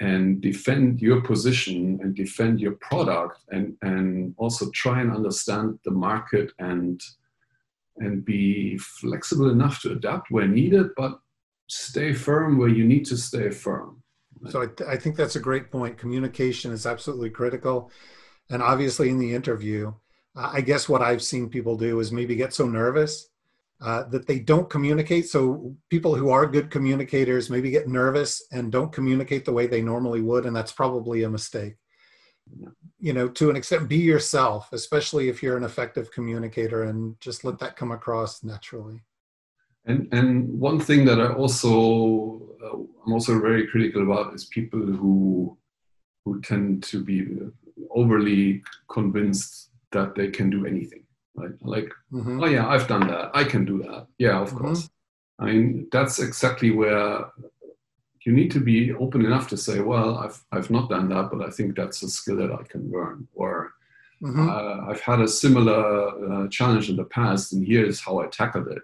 and 0.00 0.40
defend 0.40 1.00
your 1.00 1.20
position 1.20 1.98
and 2.02 2.14
defend 2.14 2.60
your 2.60 2.72
product, 2.72 3.38
and 3.50 3.76
and 3.82 4.34
also 4.36 4.70
try 4.70 5.00
and 5.00 5.12
understand 5.12 5.78
the 5.84 5.90
market 5.90 6.52
and 6.58 7.00
and 7.98 8.24
be 8.24 8.76
flexible 8.78 9.50
enough 9.50 9.80
to 9.80 9.92
adapt 9.92 10.30
where 10.30 10.48
needed, 10.48 10.88
but 10.96 11.20
stay 11.68 12.12
firm 12.12 12.58
where 12.58 12.68
you 12.68 12.84
need 12.84 13.06
to 13.06 13.16
stay 13.16 13.50
firm 13.50 14.02
so 14.50 14.62
I, 14.62 14.66
th- 14.66 14.88
I 14.88 14.96
think 14.96 15.16
that's 15.16 15.36
a 15.36 15.40
great 15.40 15.70
point. 15.70 15.98
Communication 15.98 16.72
is 16.72 16.86
absolutely 16.86 17.30
critical. 17.30 17.90
And 18.50 18.62
obviously, 18.62 19.08
in 19.08 19.18
the 19.18 19.34
interview, 19.34 19.92
I 20.36 20.60
guess 20.60 20.88
what 20.88 21.02
I've 21.02 21.22
seen 21.22 21.48
people 21.48 21.76
do 21.76 22.00
is 22.00 22.12
maybe 22.12 22.36
get 22.36 22.52
so 22.52 22.66
nervous 22.66 23.28
uh, 23.80 24.04
that 24.04 24.26
they 24.26 24.38
don't 24.38 24.70
communicate. 24.70 25.28
So 25.28 25.74
people 25.90 26.14
who 26.14 26.30
are 26.30 26.46
good 26.46 26.70
communicators 26.70 27.50
maybe 27.50 27.70
get 27.70 27.88
nervous 27.88 28.42
and 28.52 28.72
don't 28.72 28.92
communicate 28.92 29.44
the 29.44 29.52
way 29.52 29.66
they 29.66 29.82
normally 29.82 30.20
would, 30.20 30.46
and 30.46 30.54
that's 30.54 30.72
probably 30.72 31.24
a 31.24 31.30
mistake. 31.30 31.74
You 32.98 33.12
know, 33.12 33.28
to 33.28 33.50
an 33.50 33.56
extent, 33.56 33.88
be 33.88 33.96
yourself, 33.96 34.68
especially 34.72 35.28
if 35.28 35.42
you're 35.42 35.56
an 35.56 35.64
effective 35.64 36.10
communicator, 36.12 36.84
and 36.84 37.18
just 37.20 37.44
let 37.44 37.58
that 37.58 37.76
come 37.76 37.90
across 37.90 38.44
naturally. 38.44 39.02
And 39.86 40.08
and 40.12 40.58
one 40.58 40.80
thing 40.80 41.04
that 41.06 41.20
I 41.20 41.32
also 41.32 42.42
uh, 42.64 42.76
I'm 43.06 43.12
also 43.12 43.40
very 43.40 43.66
critical 43.66 44.02
about 44.02 44.34
is 44.34 44.46
people 44.46 44.80
who 44.80 45.56
who 46.24 46.40
tend 46.40 46.82
to 46.84 47.02
be 47.02 47.26
overly 47.90 48.62
convinced 48.88 49.70
that 49.92 50.14
they 50.14 50.28
can 50.30 50.50
do 50.50 50.66
anything. 50.66 51.03
Right? 51.34 51.52
Like, 51.60 51.90
mm-hmm. 52.12 52.42
oh 52.42 52.46
yeah, 52.46 52.66
I've 52.68 52.88
done 52.88 53.08
that. 53.08 53.30
I 53.34 53.44
can 53.44 53.64
do 53.64 53.82
that. 53.82 54.06
Yeah, 54.18 54.40
of 54.40 54.48
mm-hmm. 54.48 54.58
course. 54.58 54.90
I 55.38 55.46
mean, 55.46 55.88
that's 55.90 56.20
exactly 56.20 56.70
where 56.70 57.26
you 58.24 58.32
need 58.32 58.50
to 58.52 58.60
be 58.60 58.92
open 58.94 59.24
enough 59.24 59.48
to 59.48 59.56
say, 59.56 59.80
well, 59.80 60.18
I've 60.18 60.42
I've 60.52 60.70
not 60.70 60.90
done 60.90 61.08
that, 61.10 61.30
but 61.32 61.46
I 61.46 61.50
think 61.50 61.76
that's 61.76 62.02
a 62.02 62.08
skill 62.08 62.36
that 62.36 62.52
I 62.52 62.62
can 62.62 62.90
learn. 62.90 63.28
Or 63.34 63.72
mm-hmm. 64.22 64.48
uh, 64.48 64.90
I've 64.90 65.00
had 65.00 65.20
a 65.20 65.28
similar 65.28 66.44
uh, 66.44 66.48
challenge 66.48 66.88
in 66.88 66.96
the 66.96 67.04
past, 67.04 67.52
and 67.52 67.66
here's 67.66 68.00
how 68.00 68.20
I 68.20 68.26
tackled 68.26 68.68
it 68.68 68.82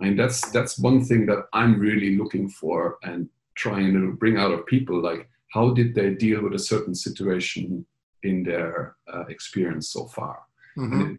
I 0.00 0.04
mean, 0.04 0.16
that's 0.16 0.50
that's 0.50 0.78
one 0.78 1.04
thing 1.04 1.26
that 1.26 1.46
I'm 1.52 1.78
really 1.78 2.16
looking 2.16 2.48
for 2.48 2.98
and 3.02 3.28
trying 3.54 3.92
to 3.92 4.12
bring 4.12 4.38
out 4.38 4.52
of 4.52 4.66
people. 4.66 5.00
Like, 5.00 5.28
how 5.48 5.74
did 5.74 5.94
they 5.94 6.14
deal 6.14 6.42
with 6.42 6.54
a 6.54 6.58
certain 6.58 6.94
situation 6.94 7.84
in 8.22 8.42
their 8.42 8.96
uh, 9.12 9.24
experience 9.28 9.90
so 9.90 10.06
far? 10.06 10.40
Mm-hmm. 10.78 11.14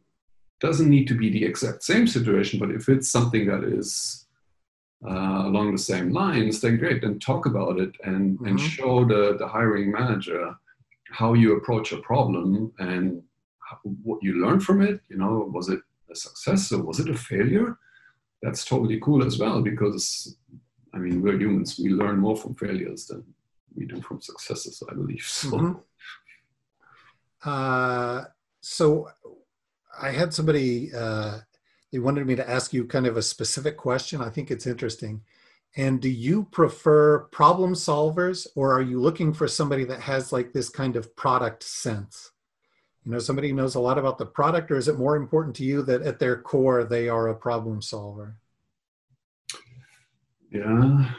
Doesn't 0.61 0.89
need 0.89 1.07
to 1.07 1.15
be 1.15 1.29
the 1.29 1.43
exact 1.43 1.83
same 1.83 2.07
situation, 2.07 2.59
but 2.59 2.71
if 2.71 2.87
it's 2.87 3.09
something 3.09 3.47
that 3.47 3.63
is 3.63 4.27
uh, 5.05 5.43
along 5.45 5.71
the 5.71 5.77
same 5.77 6.11
lines, 6.11 6.61
then 6.61 6.77
great. 6.77 7.01
Then 7.01 7.19
talk 7.19 7.45
about 7.45 7.79
it 7.79 7.91
and 8.03 8.37
mm-hmm. 8.37 8.47
and 8.47 8.59
show 8.59 9.03
the 9.05 9.35
the 9.37 9.47
hiring 9.47 9.91
manager 9.91 10.55
how 11.09 11.33
you 11.33 11.57
approach 11.57 11.91
a 11.91 11.97
problem 11.97 12.71
and 12.79 13.21
how, 13.59 13.77
what 14.03 14.23
you 14.23 14.33
learned 14.45 14.63
from 14.63 14.81
it. 14.81 15.01
You 15.09 15.17
know, 15.17 15.49
was 15.53 15.67
it 15.69 15.81
a 16.09 16.15
success 16.15 16.71
or 16.71 16.83
was 16.83 16.99
it 16.99 17.09
a 17.09 17.17
failure? 17.17 17.77
that's 18.41 18.65
totally 18.65 18.99
cool 18.99 19.23
as 19.23 19.37
well 19.37 19.61
because 19.61 20.35
I 20.93 20.97
mean 20.97 21.21
we're 21.21 21.39
humans. 21.39 21.79
We 21.81 21.89
learn 21.89 22.17
more 22.17 22.35
from 22.35 22.55
failures 22.55 23.05
than 23.05 23.23
we 23.75 23.85
do 23.85 24.01
from 24.01 24.21
successes. 24.21 24.81
I 24.89 24.93
believe 24.93 25.23
so. 25.23 25.49
Mm-hmm. 25.49 25.79
Uh, 27.43 28.23
so 28.61 29.09
I 29.99 30.11
had 30.11 30.33
somebody. 30.33 30.93
Uh, 30.93 31.39
they 31.91 31.99
wanted 31.99 32.25
me 32.25 32.35
to 32.35 32.49
ask 32.49 32.73
you 32.73 32.85
kind 32.85 33.05
of 33.05 33.17
a 33.17 33.21
specific 33.21 33.77
question. 33.77 34.21
I 34.21 34.29
think 34.29 34.49
it's 34.49 34.67
interesting. 34.67 35.21
And 35.75 36.01
do 36.01 36.09
you 36.09 36.45
prefer 36.51 37.19
problem 37.31 37.73
solvers 37.73 38.47
or 38.55 38.73
are 38.73 38.81
you 38.81 38.99
looking 38.99 39.33
for 39.33 39.47
somebody 39.47 39.85
that 39.85 40.01
has 40.01 40.31
like 40.31 40.51
this 40.51 40.69
kind 40.69 40.95
of 40.95 41.15
product 41.15 41.63
sense? 41.63 42.31
You 43.05 43.11
know, 43.11 43.19
somebody 43.19 43.51
knows 43.51 43.75
a 43.75 43.79
lot 43.79 43.97
about 43.97 44.19
the 44.19 44.27
product, 44.27 44.69
or 44.69 44.77
is 44.77 44.87
it 44.87 44.97
more 44.97 45.15
important 45.15 45.55
to 45.55 45.63
you 45.63 45.81
that 45.83 46.03
at 46.03 46.19
their 46.19 46.37
core 46.37 46.83
they 46.83 47.09
are 47.09 47.29
a 47.29 47.35
problem 47.35 47.81
solver? 47.81 48.37
Yeah. 50.51 51.11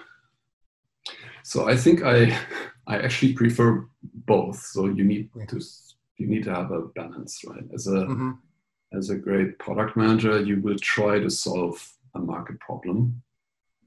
So 1.42 1.68
I 1.68 1.76
think 1.76 2.04
I 2.04 2.38
I 2.86 2.98
actually 2.98 3.32
prefer 3.32 3.84
both. 4.02 4.60
So 4.60 4.86
you 4.86 5.02
need 5.02 5.30
to 5.48 5.60
you 6.18 6.28
need 6.28 6.44
to 6.44 6.54
have 6.54 6.70
a 6.70 6.82
balance, 6.94 7.42
right? 7.44 7.64
As 7.74 7.88
a 7.88 7.90
mm-hmm. 7.90 8.32
As 8.96 9.10
a 9.10 9.16
great 9.16 9.58
product 9.58 9.96
manager, 9.96 10.40
you 10.40 10.60
will 10.60 10.78
try 10.78 11.18
to 11.18 11.30
solve 11.30 11.96
a 12.14 12.18
market 12.18 12.60
problem, 12.60 13.22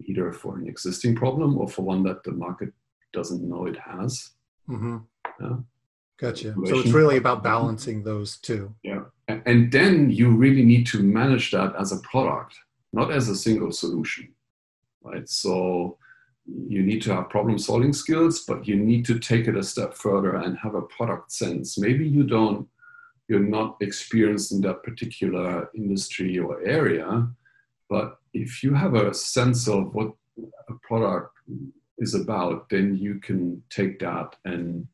either 0.05 0.31
for 0.31 0.57
an 0.57 0.67
existing 0.67 1.15
problem 1.15 1.57
or 1.57 1.67
for 1.67 1.83
one 1.83 2.03
that 2.03 2.23
the 2.23 2.31
market 2.31 2.73
doesn't 3.13 3.47
know 3.47 3.65
it 3.65 3.77
has. 3.77 4.31
Mm-hmm. 4.69 4.97
Yeah. 5.39 5.57
Gotcha. 6.17 6.55
So 6.65 6.79
it's 6.79 6.91
really 6.91 7.17
about 7.17 7.43
balancing 7.43 8.03
those 8.03 8.37
two. 8.37 8.73
Yeah. 8.83 9.01
And 9.27 9.71
then 9.71 10.09
you 10.09 10.31
really 10.31 10.63
need 10.63 10.87
to 10.87 11.03
manage 11.03 11.51
that 11.51 11.75
as 11.77 11.91
a 11.91 11.99
product, 11.99 12.55
not 12.93 13.11
as 13.11 13.27
a 13.27 13.35
single 13.35 13.71
solution. 13.71 14.29
Right. 15.03 15.27
So 15.27 15.97
you 16.45 16.83
need 16.83 17.01
to 17.03 17.13
have 17.13 17.29
problem 17.29 17.59
solving 17.59 17.91
skills, 17.91 18.45
but 18.47 18.67
you 18.67 18.75
need 18.75 19.05
to 19.05 19.19
take 19.19 19.47
it 19.47 19.57
a 19.57 19.63
step 19.63 19.93
further 19.93 20.35
and 20.35 20.57
have 20.59 20.75
a 20.75 20.83
product 20.83 21.31
sense. 21.31 21.77
Maybe 21.77 22.07
you 22.07 22.23
don't, 22.23 22.67
you're 23.27 23.39
not 23.39 23.77
experienced 23.81 24.51
in 24.51 24.61
that 24.61 24.83
particular 24.83 25.69
industry 25.75 26.37
or 26.37 26.61
area, 26.63 27.27
but 27.89 28.19
if 28.33 28.63
you 28.63 28.73
have 28.73 28.93
a 28.95 29.13
sense 29.13 29.67
of 29.67 29.93
what 29.93 30.13
a 30.69 30.73
product 30.83 31.37
is 31.97 32.13
about, 32.13 32.69
then 32.69 32.95
you 32.95 33.19
can 33.19 33.63
take 33.69 33.99
that 33.99 34.35
and 34.45 34.87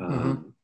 mm-hmm. 0.00 0.30
Um, 0.30 0.54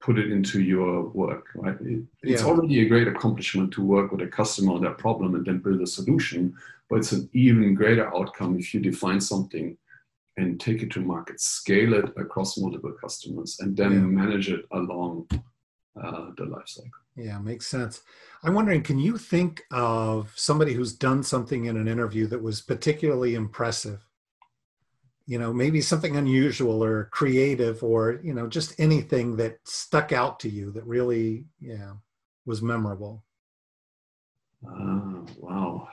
put 0.00 0.18
it 0.18 0.30
into 0.30 0.62
your 0.62 1.08
work. 1.08 1.46
Right? 1.54 1.76
It, 1.80 2.02
it's 2.22 2.42
yeah. 2.42 2.48
already 2.48 2.80
a 2.80 2.88
great 2.88 3.08
accomplishment 3.08 3.72
to 3.72 3.84
work 3.84 4.12
with 4.12 4.22
a 4.22 4.26
customer 4.26 4.72
on 4.72 4.82
their 4.82 4.94
problem 4.94 5.34
and 5.34 5.44
then 5.44 5.58
build 5.58 5.80
a 5.82 5.86
solution, 5.86 6.54
but 6.88 7.00
it's 7.00 7.12
an 7.12 7.28
even 7.32 7.74
greater 7.74 8.08
outcome 8.16 8.58
if 8.58 8.72
you 8.72 8.80
define 8.80 9.20
something 9.20 9.76
and 10.36 10.60
take 10.60 10.82
it 10.82 10.90
to 10.92 11.00
market, 11.00 11.40
scale 11.40 11.94
it 11.94 12.12
across 12.16 12.56
multiple 12.56 12.92
customers, 12.92 13.58
and 13.60 13.76
then 13.76 13.92
yeah. 13.92 13.98
manage 13.98 14.48
it 14.48 14.64
along 14.70 15.28
uh, 16.02 16.30
the 16.36 16.44
life 16.44 16.66
cycle. 16.68 16.90
Yeah, 17.16 17.38
makes 17.38 17.66
sense. 17.66 18.02
I'm 18.42 18.54
wondering, 18.54 18.82
can 18.82 18.98
you 18.98 19.18
think 19.18 19.62
of 19.72 20.32
somebody 20.36 20.72
who's 20.72 20.92
done 20.92 21.22
something 21.22 21.64
in 21.64 21.76
an 21.76 21.88
interview 21.88 22.26
that 22.28 22.42
was 22.42 22.60
particularly 22.60 23.34
impressive 23.34 24.08
you 25.28 25.38
know 25.38 25.52
maybe 25.52 25.80
something 25.80 26.16
unusual 26.16 26.82
or 26.82 27.04
creative 27.12 27.84
or 27.84 28.18
you 28.24 28.32
know 28.32 28.48
just 28.48 28.80
anything 28.80 29.36
that 29.36 29.58
stuck 29.64 30.10
out 30.10 30.40
to 30.40 30.48
you 30.48 30.72
that 30.72 30.84
really 30.84 31.44
yeah 31.60 31.92
was 32.46 32.62
memorable 32.62 33.22
uh, 34.66 35.20
wow 35.36 35.86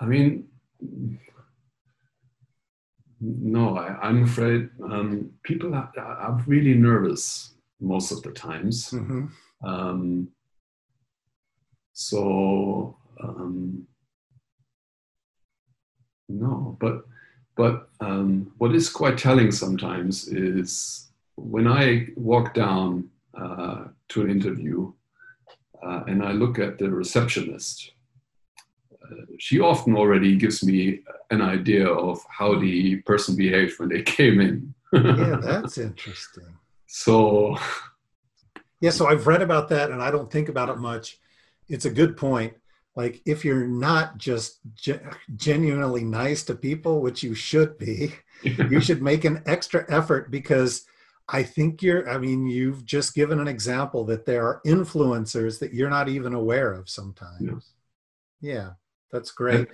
i 0.00 0.04
mean 0.04 0.48
no 3.20 3.76
I, 3.76 4.08
am 4.08 4.24
afraid 4.24 4.70
um, 4.82 5.30
people 5.42 5.74
are, 5.74 5.92
are, 5.98 6.42
really 6.46 6.74
nervous 6.74 7.54
most 7.80 8.12
of 8.12 8.22
the 8.22 8.30
times. 8.30 8.90
Mm-hmm. 8.90 9.26
Um, 9.66 10.28
so 11.92 12.96
um, 13.22 13.86
no, 16.28 16.76
but 16.80 17.04
but 17.56 17.88
um, 18.00 18.52
what 18.58 18.74
is 18.74 18.88
quite 18.88 19.18
telling 19.18 19.50
sometimes 19.50 20.28
is 20.28 21.08
when 21.36 21.66
I 21.66 22.08
walk 22.16 22.54
down 22.54 23.10
uh, 23.36 23.84
to 24.10 24.22
an 24.22 24.30
interview 24.30 24.92
uh, 25.82 26.04
and 26.06 26.22
I 26.22 26.32
look 26.32 26.58
at 26.58 26.78
the 26.78 26.90
receptionist. 26.90 27.92
She 29.38 29.60
often 29.60 29.96
already 29.96 30.36
gives 30.36 30.64
me 30.64 31.00
an 31.30 31.42
idea 31.42 31.86
of 31.86 32.24
how 32.28 32.58
the 32.58 32.96
person 33.02 33.36
behaved 33.36 33.78
when 33.78 33.88
they 33.88 34.02
came 34.18 34.40
in. 34.40 34.74
yeah, 34.92 35.38
that's 35.42 35.78
interesting. 35.88 36.56
So, 36.86 37.56
yeah, 38.80 38.90
so 38.90 39.06
I've 39.06 39.26
read 39.26 39.42
about 39.42 39.68
that 39.70 39.90
and 39.90 40.02
I 40.02 40.10
don't 40.10 40.30
think 40.30 40.48
about 40.48 40.68
it 40.68 40.78
much. 40.78 41.18
It's 41.68 41.84
a 41.84 41.90
good 41.90 42.16
point. 42.16 42.54
Like, 42.96 43.20
if 43.26 43.44
you're 43.44 43.66
not 43.66 44.18
just 44.18 44.58
ge- 44.74 45.00
genuinely 45.36 46.02
nice 46.02 46.42
to 46.44 46.54
people, 46.54 47.00
which 47.00 47.22
you 47.22 47.34
should 47.34 47.78
be, 47.78 48.12
you 48.42 48.80
should 48.80 49.02
make 49.02 49.24
an 49.24 49.42
extra 49.46 49.84
effort 49.88 50.30
because 50.30 50.84
I 51.28 51.42
think 51.42 51.82
you're, 51.82 52.08
I 52.08 52.18
mean, 52.18 52.46
you've 52.46 52.84
just 52.84 53.14
given 53.14 53.38
an 53.38 53.46
example 53.48 54.04
that 54.06 54.24
there 54.24 54.46
are 54.46 54.62
influencers 54.66 55.60
that 55.60 55.74
you're 55.74 55.90
not 55.90 56.08
even 56.08 56.32
aware 56.32 56.72
of 56.72 56.88
sometimes. 56.88 57.40
Yes. 57.40 57.72
Yeah, 58.40 58.70
that's 59.12 59.30
great. 59.30 59.54
And, 59.60 59.68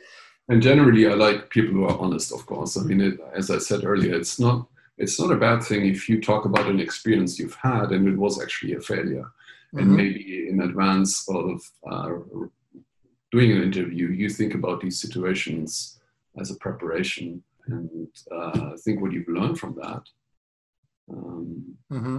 and, 0.49 0.63
generally, 0.63 1.09
I 1.09 1.15
like 1.15 1.51
people 1.51 1.73
who 1.73 1.85
are 1.85 1.99
honest, 1.99 2.33
of 2.33 2.47
course. 2.47 2.77
I 2.77 2.83
mean, 2.83 3.01
it, 3.01 3.19
as 3.35 3.51
I 3.51 3.59
said 3.59 3.85
earlier, 3.85 4.15
it's 4.15 4.39
not, 4.39 4.69
it's 4.99 5.19
not 5.19 5.33
a 5.33 5.37
bad 5.37 5.63
thing 5.63 5.87
if 5.87 6.09
you 6.09 6.21
talk 6.21 6.45
about 6.45 6.69
an 6.69 6.81
experience 6.81 7.39
you've 7.39 7.57
had 7.57 7.91
and 7.91 8.09
it 8.09 8.17
was 8.17 8.41
actually 8.41 8.75
a 8.75 8.81
failure. 8.81 9.31
Mm-hmm. 9.75 9.79
And 9.79 9.97
maybe 9.97 10.49
in 10.49 10.61
advance 10.61 11.27
of 11.29 11.61
uh, 11.91 12.11
doing 13.33 13.53
an 13.53 13.63
interview, 13.63 14.09
you 14.09 14.29
think 14.29 14.55
about 14.55 14.81
these 14.81 15.01
situations 15.01 15.99
as 16.39 16.51
a 16.51 16.57
preparation 16.57 17.43
and 17.67 18.09
uh, 18.31 18.71
think 18.85 19.01
what 19.01 19.13
you've 19.13 19.29
learned 19.29 19.59
from 19.59 19.75
that. 19.77 20.03
Um, 21.11 21.77
mm-hmm. 21.93 22.19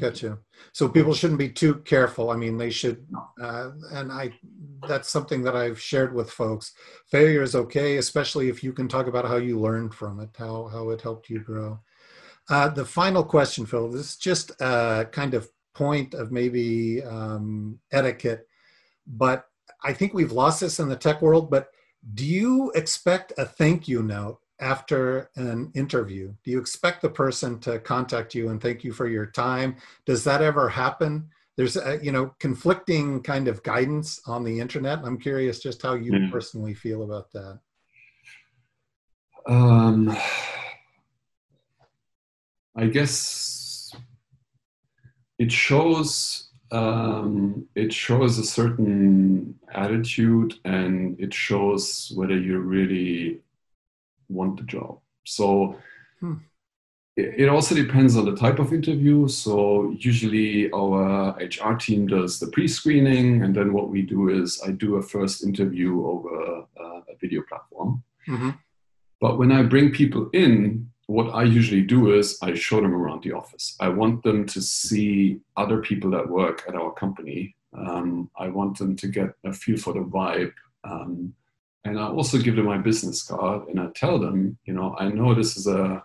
Gotcha. 0.00 0.38
So 0.72 0.88
people 0.88 1.14
shouldn't 1.14 1.38
be 1.38 1.48
too 1.48 1.76
careful. 1.76 2.30
I 2.30 2.36
mean, 2.36 2.56
they 2.56 2.70
should, 2.70 3.06
uh, 3.40 3.70
and 3.92 4.10
I, 4.10 4.32
that's 4.88 5.10
something 5.10 5.42
that 5.42 5.56
I've 5.56 5.80
shared 5.80 6.14
with 6.14 6.30
folks. 6.30 6.72
Failure 7.10 7.42
is 7.42 7.54
okay, 7.54 7.96
especially 7.96 8.48
if 8.48 8.62
you 8.62 8.72
can 8.72 8.88
talk 8.88 9.06
about 9.06 9.26
how 9.26 9.36
you 9.36 9.58
learned 9.58 9.94
from 9.94 10.20
it, 10.20 10.30
how 10.36 10.68
how 10.68 10.90
it 10.90 11.00
helped 11.00 11.28
you 11.30 11.40
grow. 11.40 11.80
Uh, 12.48 12.68
the 12.68 12.84
final 12.84 13.24
question, 13.24 13.66
Phil. 13.66 13.90
This 13.90 14.10
is 14.10 14.16
just 14.16 14.50
a 14.60 15.08
kind 15.10 15.34
of 15.34 15.48
point 15.74 16.14
of 16.14 16.30
maybe 16.30 17.02
um, 17.02 17.78
etiquette, 17.92 18.46
but 19.06 19.46
I 19.82 19.92
think 19.92 20.14
we've 20.14 20.32
lost 20.32 20.60
this 20.60 20.78
in 20.78 20.88
the 20.88 20.96
tech 20.96 21.22
world. 21.22 21.50
But 21.50 21.68
do 22.14 22.24
you 22.24 22.70
expect 22.74 23.32
a 23.38 23.44
thank 23.44 23.88
you 23.88 24.02
note 24.02 24.38
after 24.60 25.30
an 25.36 25.70
interview? 25.74 26.32
Do 26.44 26.50
you 26.50 26.58
expect 26.58 27.02
the 27.02 27.10
person 27.10 27.58
to 27.60 27.78
contact 27.78 28.34
you 28.34 28.50
and 28.50 28.60
thank 28.60 28.84
you 28.84 28.92
for 28.92 29.06
your 29.06 29.26
time? 29.26 29.76
Does 30.06 30.24
that 30.24 30.42
ever 30.42 30.68
happen? 30.68 31.28
There's 31.56 31.76
a, 31.76 31.98
you 32.02 32.10
know 32.12 32.34
conflicting 32.40 33.22
kind 33.22 33.46
of 33.48 33.62
guidance 33.62 34.20
on 34.26 34.44
the 34.44 34.58
internet. 34.58 35.00
I'm 35.04 35.18
curious 35.18 35.60
just 35.60 35.82
how 35.82 35.94
you 35.94 36.12
mm. 36.12 36.32
personally 36.32 36.74
feel 36.74 37.04
about 37.04 37.30
that. 37.32 37.60
Um, 39.46 40.16
I 42.76 42.86
guess 42.86 43.92
it 45.38 45.52
shows 45.52 46.48
um, 46.72 47.68
it 47.76 47.92
shows 47.92 48.38
a 48.38 48.44
certain 48.44 49.54
attitude 49.72 50.54
and 50.64 51.18
it 51.20 51.32
shows 51.32 52.12
whether 52.16 52.36
you're 52.36 52.60
really 52.60 53.43
want 54.34 54.58
the 54.58 54.64
job. 54.64 54.98
So 55.24 55.78
hmm. 56.20 56.34
it, 57.16 57.34
it 57.42 57.48
also 57.48 57.74
depends 57.74 58.16
on 58.16 58.26
the 58.26 58.36
type 58.36 58.58
of 58.58 58.72
interview. 58.72 59.28
So 59.28 59.94
usually 59.98 60.70
our 60.72 61.36
HR 61.38 61.74
team 61.74 62.06
does 62.06 62.38
the 62.38 62.48
pre-screening, 62.48 63.42
and 63.42 63.54
then 63.54 63.72
what 63.72 63.88
we 63.88 64.02
do 64.02 64.28
is 64.28 64.60
I 64.66 64.72
do 64.72 64.96
a 64.96 65.02
first 65.02 65.44
interview 65.44 66.06
over 66.06 66.66
uh, 66.80 67.00
a 67.08 67.16
video 67.20 67.42
platform. 67.48 68.02
Mm-hmm. 68.28 68.50
But 69.20 69.38
when 69.38 69.52
I 69.52 69.62
bring 69.62 69.90
people 69.90 70.28
in, 70.32 70.90
what 71.06 71.34
I 71.34 71.44
usually 71.44 71.82
do 71.82 72.14
is 72.14 72.38
I 72.42 72.54
show 72.54 72.80
them 72.80 72.94
around 72.94 73.22
the 73.22 73.32
office. 73.32 73.76
I 73.80 73.88
want 73.88 74.22
them 74.22 74.46
to 74.46 74.60
see 74.60 75.40
other 75.56 75.80
people 75.82 76.10
that 76.12 76.28
work 76.28 76.64
at 76.66 76.74
our 76.74 76.92
company. 76.92 77.54
Um, 77.76 78.30
I 78.38 78.48
want 78.48 78.78
them 78.78 78.96
to 78.96 79.08
get 79.08 79.34
a 79.44 79.52
feel 79.52 79.76
for 79.76 79.92
the 79.92 80.00
vibe. 80.00 80.52
Um, 80.84 81.34
and 81.84 81.98
I 81.98 82.06
also 82.06 82.38
give 82.38 82.56
them 82.56 82.66
my 82.66 82.78
business 82.78 83.22
card 83.22 83.68
and 83.68 83.78
I 83.78 83.86
tell 83.94 84.18
them, 84.18 84.58
you 84.64 84.72
know, 84.72 84.96
I 84.98 85.08
know 85.08 85.34
this 85.34 85.56
is 85.56 85.66
a 85.66 86.02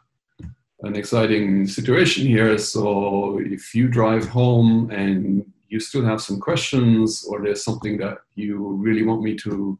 an 0.82 0.96
exciting 0.96 1.68
situation 1.68 2.26
here. 2.26 2.58
So 2.58 3.39
if 3.44 3.76
you 3.76 3.89
drive 3.89 4.28
home 4.28 4.89
and 4.92 5.46
you 5.68 5.80
still 5.80 6.06
have 6.06 6.22
some 6.22 6.39
questions 6.39 7.26
or 7.28 7.42
there's 7.42 7.63
something 7.63 7.98
that 7.98 8.20
you 8.36 8.58
really 8.58 9.04
want 9.04 9.22
me 9.22 9.36
to 9.38 9.78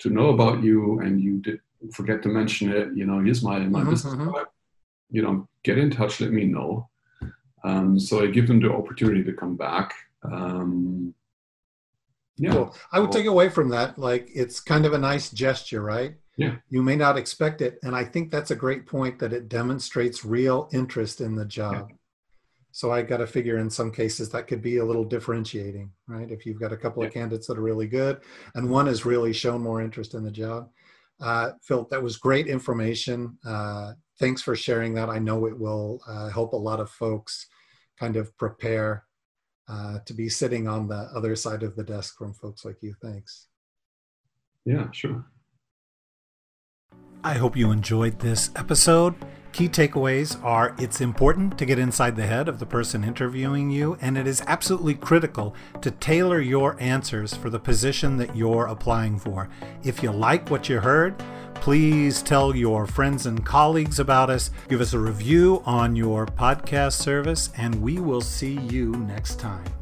to 0.00 0.10
know 0.10 0.30
about 0.30 0.62
you 0.62 1.00
and 1.00 1.20
you 1.20 1.38
did 1.38 1.60
forget 1.92 2.22
to 2.22 2.28
mention 2.28 2.72
it, 2.72 2.88
you 2.94 3.06
know, 3.06 3.20
here's 3.20 3.42
my 3.42 3.58
my 3.60 3.80
mm-hmm. 3.80 3.90
business 3.90 4.14
mm-hmm. 4.14 4.30
card. 4.30 4.46
You 5.10 5.22
know, 5.22 5.48
get 5.62 5.78
in 5.78 5.90
touch, 5.90 6.20
let 6.20 6.32
me 6.32 6.44
know. 6.44 6.88
Um, 7.64 7.98
so 7.98 8.22
I 8.22 8.26
give 8.26 8.48
them 8.48 8.60
the 8.60 8.72
opportunity 8.72 9.22
to 9.24 9.32
come 9.32 9.56
back. 9.56 9.94
Um, 10.24 11.14
yeah. 12.42 12.50
Cool. 12.50 12.76
I 12.90 12.98
would 12.98 13.12
take 13.12 13.26
away 13.26 13.48
from 13.48 13.68
that, 13.68 13.98
like 13.98 14.28
it's 14.34 14.58
kind 14.58 14.84
of 14.84 14.94
a 14.94 14.98
nice 14.98 15.30
gesture, 15.30 15.80
right? 15.80 16.16
Yeah. 16.36 16.56
You 16.70 16.82
may 16.82 16.96
not 16.96 17.16
expect 17.16 17.60
it. 17.60 17.78
And 17.84 17.94
I 17.94 18.04
think 18.04 18.32
that's 18.32 18.50
a 18.50 18.56
great 18.56 18.84
point 18.84 19.20
that 19.20 19.32
it 19.32 19.48
demonstrates 19.48 20.24
real 20.24 20.68
interest 20.72 21.20
in 21.20 21.36
the 21.36 21.44
job. 21.44 21.86
Yeah. 21.90 21.96
So 22.72 22.90
I 22.90 23.02
got 23.02 23.18
to 23.18 23.26
figure 23.26 23.58
in 23.58 23.70
some 23.70 23.92
cases 23.92 24.30
that 24.30 24.48
could 24.48 24.60
be 24.60 24.78
a 24.78 24.84
little 24.84 25.04
differentiating, 25.04 25.92
right? 26.08 26.30
If 26.30 26.44
you've 26.44 26.58
got 26.58 26.72
a 26.72 26.76
couple 26.76 27.02
yeah. 27.02 27.08
of 27.08 27.14
candidates 27.14 27.46
that 27.46 27.58
are 27.58 27.62
really 27.62 27.86
good 27.86 28.20
and 28.54 28.68
one 28.68 28.86
has 28.86 29.06
really 29.06 29.32
shown 29.32 29.60
more 29.60 29.80
interest 29.80 30.14
in 30.14 30.24
the 30.24 30.30
job. 30.30 30.68
Uh, 31.20 31.52
Phil, 31.62 31.86
that 31.92 32.02
was 32.02 32.16
great 32.16 32.48
information. 32.48 33.38
Uh, 33.46 33.92
thanks 34.18 34.42
for 34.42 34.56
sharing 34.56 34.94
that. 34.94 35.10
I 35.10 35.20
know 35.20 35.46
it 35.46 35.56
will 35.56 36.00
uh, 36.08 36.28
help 36.30 36.54
a 36.54 36.56
lot 36.56 36.80
of 36.80 36.90
folks 36.90 37.46
kind 38.00 38.16
of 38.16 38.36
prepare 38.36 39.04
uh, 39.72 39.98
to 40.04 40.12
be 40.12 40.28
sitting 40.28 40.68
on 40.68 40.86
the 40.86 41.08
other 41.16 41.34
side 41.34 41.62
of 41.62 41.74
the 41.76 41.84
desk 41.84 42.18
from 42.18 42.34
folks 42.34 42.64
like 42.64 42.82
you. 42.82 42.94
Thanks. 43.00 43.48
Yeah, 44.66 44.90
sure. 44.90 45.24
I 47.24 47.34
hope 47.34 47.56
you 47.56 47.70
enjoyed 47.70 48.18
this 48.18 48.50
episode. 48.54 49.14
Key 49.52 49.68
takeaways 49.68 50.42
are 50.44 50.74
it's 50.78 51.00
important 51.00 51.56
to 51.58 51.64
get 51.64 51.78
inside 51.78 52.16
the 52.16 52.26
head 52.26 52.48
of 52.48 52.58
the 52.58 52.66
person 52.66 53.04
interviewing 53.04 53.70
you, 53.70 53.96
and 54.00 54.18
it 54.18 54.26
is 54.26 54.42
absolutely 54.46 54.94
critical 54.94 55.54
to 55.80 55.90
tailor 55.90 56.40
your 56.40 56.76
answers 56.80 57.34
for 57.34 57.48
the 57.48 57.60
position 57.60 58.16
that 58.18 58.36
you're 58.36 58.66
applying 58.66 59.18
for. 59.18 59.48
If 59.84 60.02
you 60.02 60.10
like 60.10 60.50
what 60.50 60.68
you 60.68 60.80
heard, 60.80 61.22
please 61.62 62.22
tell 62.22 62.56
your 62.56 62.88
friends 62.88 63.24
and 63.24 63.46
colleagues 63.46 64.00
about 64.00 64.28
us. 64.28 64.50
Give 64.68 64.80
us 64.80 64.94
a 64.94 64.98
review 64.98 65.62
on 65.64 65.94
your 65.94 66.26
podcast 66.26 66.94
service, 66.94 67.50
and 67.56 67.80
we 67.80 68.00
will 68.00 68.20
see 68.20 68.58
you 68.62 68.90
next 68.90 69.38
time. 69.38 69.81